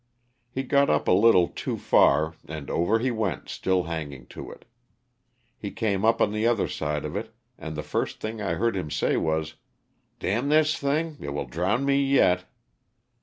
He 0.49 0.63
got 0.63 0.89
up 0.89 1.07
a 1.07 1.11
little 1.11 1.47
too 1.47 1.77
far 1.77 2.33
and 2.47 2.71
over 2.71 2.97
he 2.97 3.11
went 3.11 3.49
still 3.49 3.83
hang 3.83 4.11
ing 4.13 4.25
to 4.33 4.49
it. 4.49 4.65
He 5.59 5.69
came 5.69 6.03
up 6.03 6.19
on 6.19 6.31
the 6.31 6.47
other 6.47 6.67
side 6.67 7.05
of 7.05 7.15
it 7.15 7.35
and 7.55 7.75
the 7.75 7.83
first 7.83 8.19
thing 8.19 8.41
I 8.41 8.55
heard 8.55 8.75
him 8.75 8.89
say 8.89 9.15
was" 9.15 9.57
d— 10.19 10.29
n 10.31 10.49
this 10.49 10.75
thing, 10.75 11.17
it 11.21 11.35
will 11.35 11.45
drown 11.45 11.85
me 11.85 12.01
yet.' 12.03 12.45